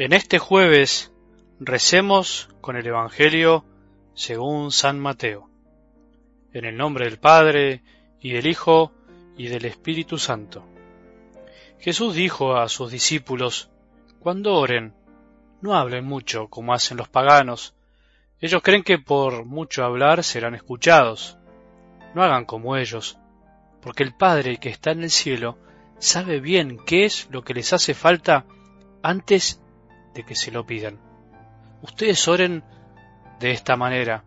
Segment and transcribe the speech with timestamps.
[0.00, 1.12] En este jueves
[1.58, 3.66] recemos con el Evangelio
[4.14, 5.50] según San Mateo.
[6.54, 7.82] En el nombre del Padre,
[8.18, 8.92] y del Hijo,
[9.36, 10.64] y del Espíritu Santo.
[11.80, 13.68] Jesús dijo a sus discípulos,
[14.20, 14.94] Cuando oren,
[15.60, 17.74] no hablen mucho como hacen los paganos.
[18.40, 21.36] Ellos creen que por mucho hablar serán escuchados.
[22.14, 23.18] No hagan como ellos,
[23.82, 25.58] porque el Padre que está en el cielo
[25.98, 28.46] sabe bien qué es lo que les hace falta
[29.02, 29.60] antes
[30.14, 30.98] de que se lo pidan.
[31.82, 32.62] Ustedes oren
[33.38, 34.24] de esta manera.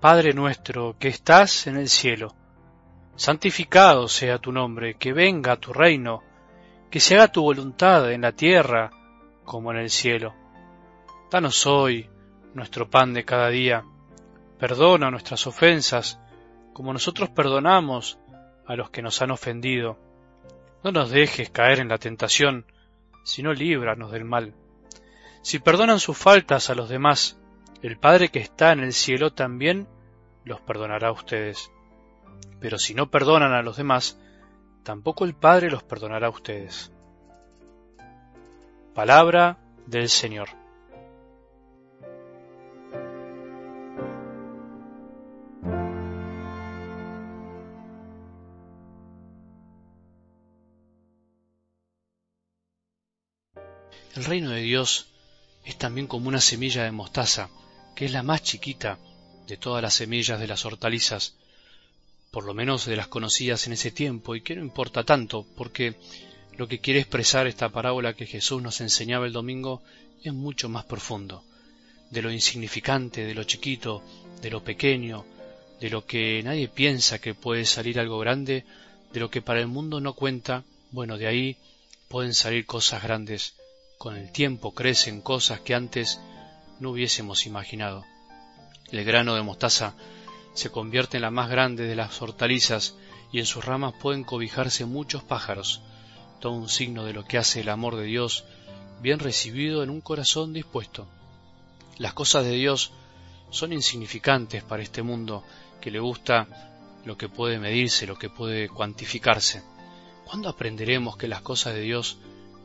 [0.00, 2.34] Padre nuestro que estás en el cielo,
[3.16, 6.22] santificado sea tu nombre, que venga tu reino,
[6.90, 8.90] que se haga tu voluntad en la tierra
[9.44, 10.34] como en el cielo.
[11.30, 12.08] Danos hoy
[12.54, 13.84] nuestro pan de cada día.
[14.58, 16.20] Perdona nuestras ofensas,
[16.72, 18.18] como nosotros perdonamos
[18.66, 19.98] a los que nos han ofendido.
[20.82, 22.66] No nos dejes caer en la tentación,
[23.24, 24.54] sino líbranos del mal.
[25.42, 27.38] Si perdonan sus faltas a los demás,
[27.82, 29.88] el Padre que está en el cielo también
[30.44, 31.70] los perdonará a ustedes.
[32.60, 34.18] Pero si no perdonan a los demás,
[34.82, 36.92] tampoco el Padre los perdonará a ustedes.
[38.94, 40.48] Palabra del Señor.
[54.16, 55.10] El reino de Dios
[55.64, 57.50] es también como una semilla de mostaza,
[57.94, 58.98] que es la más chiquita
[59.46, 61.34] de todas las semillas de las hortalizas,
[62.30, 65.96] por lo menos de las conocidas en ese tiempo, y que no importa tanto, porque
[66.56, 69.82] lo que quiere expresar esta parábola que Jesús nos enseñaba el domingo
[70.22, 71.42] es mucho más profundo,
[72.10, 74.02] de lo insignificante, de lo chiquito,
[74.40, 75.24] de lo pequeño,
[75.80, 78.64] de lo que nadie piensa que puede salir algo grande,
[79.12, 81.56] de lo que para el mundo no cuenta, bueno, de ahí
[82.08, 83.54] pueden salir cosas grandes,
[84.00, 86.20] con el tiempo crecen cosas que antes
[86.78, 88.06] no hubiésemos imaginado.
[88.90, 89.92] El grano de mostaza
[90.54, 92.96] se convierte en la más grande de las hortalizas
[93.30, 95.82] y en sus ramas pueden cobijarse muchos pájaros,
[96.40, 98.44] todo un signo de lo que hace el amor de Dios
[99.02, 101.06] bien recibido en un corazón dispuesto.
[101.98, 102.92] Las cosas de Dios
[103.50, 105.44] son insignificantes para este mundo
[105.82, 106.46] que le gusta
[107.04, 109.62] lo que puede medirse, lo que puede cuantificarse.
[110.24, 112.16] ¿Cuándo aprenderemos que las cosas de Dios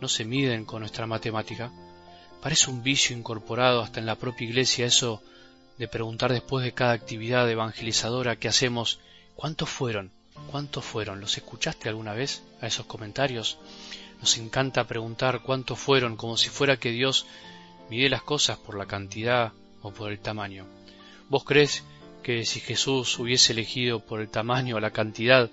[0.00, 1.70] no se miden con nuestra matemática.
[2.42, 5.22] Parece un vicio incorporado hasta en la propia iglesia eso
[5.78, 9.00] de preguntar después de cada actividad evangelizadora que hacemos,
[9.34, 10.10] ¿cuántos fueron?
[10.50, 11.20] ¿Cuántos fueron?
[11.20, 13.58] ¿Los escuchaste alguna vez a esos comentarios?
[14.20, 17.26] Nos encanta preguntar cuántos fueron como si fuera que Dios
[17.90, 20.66] mide las cosas por la cantidad o por el tamaño.
[21.28, 21.82] ¿Vos crees
[22.22, 25.50] que si Jesús hubiese elegido por el tamaño o la cantidad,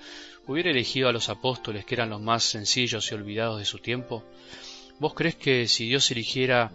[0.52, 4.24] hubiera elegido a los apóstoles que eran los más sencillos y olvidados de su tiempo?
[5.00, 6.72] ¿Vos crees que si Dios eligiera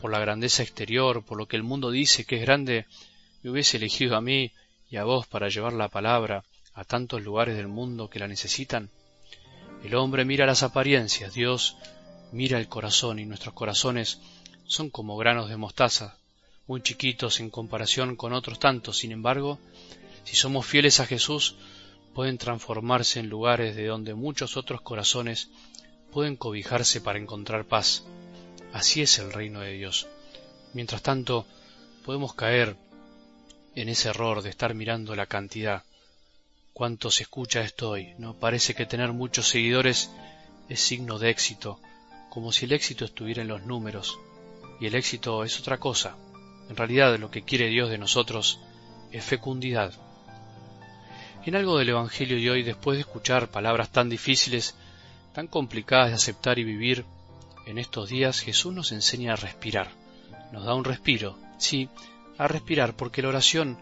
[0.00, 2.86] por la grandeza exterior, por lo que el mundo dice que es grande,
[3.42, 4.52] me hubiese elegido a mí
[4.90, 6.44] y a vos para llevar la palabra
[6.74, 8.90] a tantos lugares del mundo que la necesitan?
[9.84, 11.76] El hombre mira las apariencias, Dios
[12.32, 14.20] mira el corazón y nuestros corazones
[14.66, 16.18] son como granos de mostaza,
[16.66, 18.98] muy chiquitos en comparación con otros tantos.
[18.98, 19.58] Sin embargo,
[20.24, 21.56] si somos fieles a Jesús,
[22.14, 25.50] pueden transformarse en lugares de donde muchos otros corazones
[26.12, 28.04] pueden cobijarse para encontrar paz.
[28.72, 30.06] Así es el reino de Dios.
[30.74, 31.46] Mientras tanto,
[32.04, 32.76] podemos caer
[33.74, 35.84] en ese error de estar mirando la cantidad.
[36.72, 38.14] ¿Cuánto se escucha esto hoy?
[38.18, 38.34] ¿No?
[38.34, 40.10] Parece que tener muchos seguidores
[40.68, 41.80] es signo de éxito,
[42.30, 44.18] como si el éxito estuviera en los números.
[44.80, 46.16] Y el éxito es otra cosa.
[46.68, 48.60] En realidad lo que quiere Dios de nosotros
[49.10, 49.92] es fecundidad,
[51.48, 54.74] en algo del Evangelio de hoy, después de escuchar palabras tan difíciles,
[55.32, 57.06] tan complicadas de aceptar y vivir,
[57.66, 59.88] en estos días Jesús nos enseña a respirar,
[60.52, 61.88] nos da un respiro, sí,
[62.36, 63.78] a respirar, porque la oración,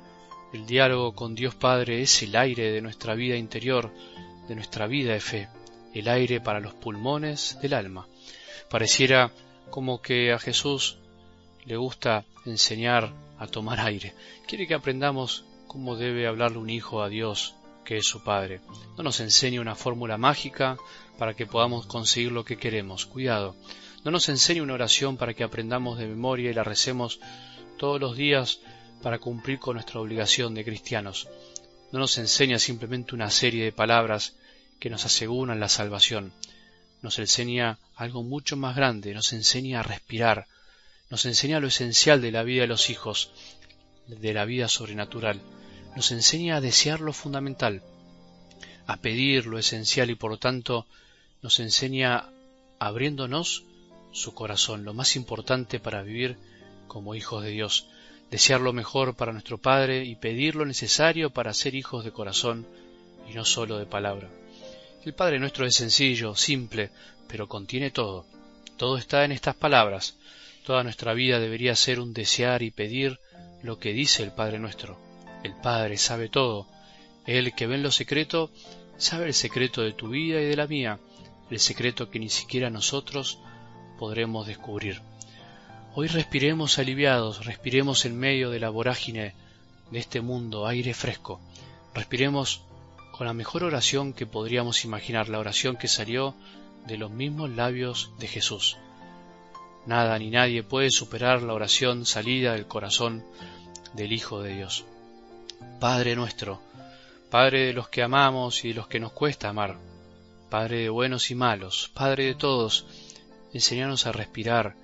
[0.53, 3.93] el diálogo con Dios Padre es el aire de nuestra vida interior,
[4.46, 5.49] de nuestra vida de fe,
[5.93, 8.06] el aire para los pulmones del alma.
[8.70, 9.32] Pareciera
[9.70, 10.99] como que a Jesús
[11.64, 14.14] le gusta enseñar a tomar aire.
[14.46, 17.56] Quiere que aprendamos cómo debe hablarle un hijo a Dios,
[17.87, 18.61] que es su Padre.
[18.99, 20.77] No nos enseñe una fórmula mágica
[21.19, 23.06] para que podamos conseguir lo que queremos.
[23.06, 23.56] Cuidado.
[24.05, 27.21] No nos enseñe una oración para que aprendamos de memoria y la recemos
[27.79, 28.61] todos los días
[29.03, 31.29] para cumplir con nuestra obligación de cristianos.
[31.93, 34.35] No nos enseña simplemente una serie de palabras
[34.81, 36.32] que nos aseguran la salvación.
[37.03, 40.47] Nos enseña algo mucho más grande, nos enseña a respirar,
[41.09, 43.31] nos enseña lo esencial de la vida de los hijos,
[44.09, 45.41] de la vida sobrenatural
[45.96, 47.82] nos enseña a desear lo fundamental,
[48.87, 50.87] a pedir lo esencial y por lo tanto
[51.40, 52.28] nos enseña
[52.78, 53.64] abriéndonos
[54.12, 56.37] su corazón, lo más importante para vivir
[56.87, 57.87] como hijos de Dios,
[58.31, 62.66] desear lo mejor para nuestro Padre y pedir lo necesario para ser hijos de corazón
[63.26, 64.28] y no solo de palabra.
[65.02, 66.90] El Padre nuestro es sencillo, simple,
[67.26, 68.26] pero contiene todo.
[68.76, 70.19] Todo está en estas palabras.
[70.66, 73.19] Toda nuestra vida debería ser un desear y pedir
[73.62, 75.06] lo que dice el Padre nuestro.
[75.43, 76.67] El Padre sabe todo.
[77.27, 78.50] Él que ve en lo secreto,
[78.97, 80.99] sabe el secreto de tu vida y de la mía,
[81.50, 83.38] el secreto que ni siquiera nosotros
[83.99, 85.03] podremos descubrir.
[85.94, 89.35] Hoy respiremos aliviados, respiremos en medio de la vorágine
[89.91, 91.41] de este mundo aire fresco,
[91.94, 92.62] respiremos
[93.12, 96.35] con la mejor oración que podríamos imaginar, la oración que salió
[96.87, 98.77] de los mismos labios de Jesús.
[99.87, 103.25] Nada ni nadie puede superar la oración salida del corazón
[103.94, 104.85] del Hijo de Dios.
[105.81, 106.61] Padre nuestro,
[107.31, 109.76] Padre de los que amamos y de los que nos cuesta amar,
[110.50, 112.87] Padre de buenos y malos, Padre de todos,
[113.53, 114.75] enséñanos a respirar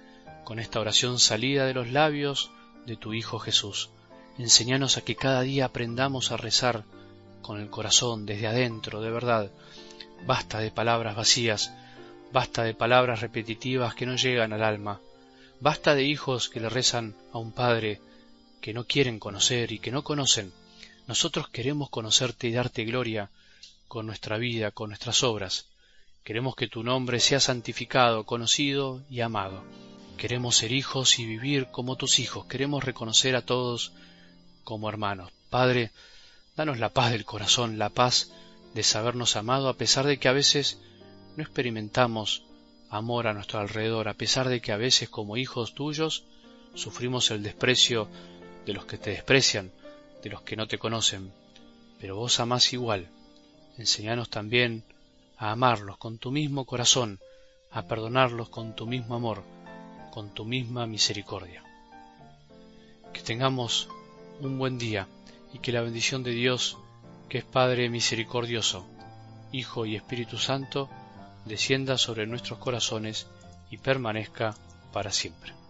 [0.45, 2.51] con esta oración salida de los labios
[2.87, 3.91] de tu Hijo Jesús.
[4.39, 6.85] Enséñanos a que cada día aprendamos a rezar
[7.43, 9.51] con el corazón desde adentro, de verdad.
[10.27, 11.73] Basta de palabras vacías,
[12.33, 15.01] basta de palabras repetitivas que no llegan al alma,
[15.61, 18.01] basta de hijos que le rezan a un Padre
[18.63, 20.53] que no quieren conocer y que no conocen.
[21.09, 23.29] Nosotros queremos conocerte y darte gloria
[23.89, 25.67] con nuestra vida, con nuestras obras.
[26.23, 29.65] Queremos que tu nombre sea santificado, conocido y amado.
[30.17, 32.47] Queremos ser hijos y vivir como tus hijos.
[32.47, 33.93] Queremos reconocer a todos
[34.63, 35.33] como hermanos.
[35.51, 35.91] Padre,
[36.57, 38.31] danos la paz del corazón, la paz
[38.75, 40.79] de sabernos amado a pesar de que a veces
[41.37, 42.45] no experimentamos
[42.91, 46.25] amor a nuestro alrededor, a pesar de que a veces como hijos tuyos
[46.75, 48.09] sufrimos el desprecio
[48.67, 49.71] de los que te desprecian,
[50.23, 51.33] de los que no te conocen.
[52.01, 53.09] Pero vos amás igual.
[53.79, 54.85] Enseñanos también
[55.37, 57.19] a amarlos con tu mismo corazón,
[57.71, 59.43] a perdonarlos con tu mismo amor,
[60.13, 61.63] con tu misma misericordia.
[63.13, 63.89] Que tengamos
[64.41, 65.09] un buen día
[65.53, 66.79] y que la bendición de Dios,
[67.29, 68.87] que es Padre misericordioso,
[69.53, 70.89] Hijo y Espíritu Santo,
[71.45, 73.27] descienda sobre nuestros corazones
[73.71, 74.55] y permanezca
[74.93, 75.62] para siempre.